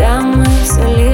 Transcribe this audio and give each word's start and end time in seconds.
Когда 0.00 0.22
мы 0.22 0.46
все 0.64 1.09